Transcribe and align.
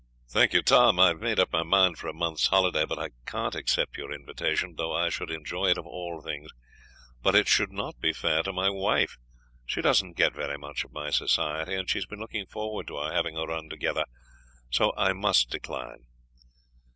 "Thank 0.27 0.53
you, 0.53 0.63
Tom; 0.63 0.99
I 0.99 1.09
have 1.09 1.19
made 1.21 1.39
up 1.39 1.53
my 1.53 1.61
mind 1.61 1.99
for 1.99 2.07
a 2.07 2.11
month's 2.15 2.47
holiday, 2.47 2.85
but 2.87 2.97
I 2.97 3.09
can't 3.27 3.53
accept 3.53 3.99
your 3.99 4.11
invitation, 4.11 4.73
though 4.75 4.91
I 4.95 5.09
should 5.09 5.29
enjoy 5.29 5.67
it 5.67 5.77
of 5.77 5.85
all 5.85 6.21
things. 6.23 6.49
But 7.21 7.35
it 7.35 7.59
would 7.59 7.71
not 7.71 7.99
be 7.99 8.11
fair 8.11 8.41
to 8.41 8.51
my 8.51 8.71
wife; 8.71 9.19
she 9.63 9.79
doesn't 9.79 10.17
get 10.17 10.33
very 10.33 10.57
much 10.57 10.83
of 10.83 10.91
my 10.91 11.11
society, 11.11 11.75
and 11.75 11.87
she 11.87 11.99
has 11.99 12.07
been 12.07 12.17
looking 12.19 12.47
forward 12.47 12.87
to 12.87 12.97
our 12.97 13.13
having 13.13 13.37
a 13.37 13.45
run 13.45 13.69
together. 13.69 14.05
So 14.71 14.91
I 14.97 15.13
must 15.13 15.51
decline." 15.51 16.07